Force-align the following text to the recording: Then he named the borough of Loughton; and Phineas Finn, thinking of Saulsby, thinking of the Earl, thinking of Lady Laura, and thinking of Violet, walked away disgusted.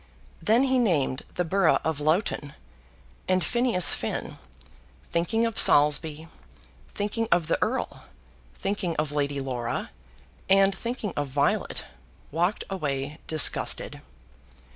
Then 0.41 0.63
he 0.63 0.79
named 0.79 1.25
the 1.35 1.45
borough 1.45 1.79
of 1.83 1.99
Loughton; 1.99 2.53
and 3.27 3.45
Phineas 3.45 3.93
Finn, 3.93 4.39
thinking 5.11 5.45
of 5.45 5.59
Saulsby, 5.59 6.27
thinking 6.89 7.27
of 7.31 7.45
the 7.45 7.61
Earl, 7.61 8.05
thinking 8.55 8.95
of 8.95 9.11
Lady 9.11 9.39
Laura, 9.39 9.91
and 10.49 10.73
thinking 10.73 11.13
of 11.15 11.27
Violet, 11.27 11.85
walked 12.31 12.63
away 12.67 13.19
disgusted. 13.27 14.01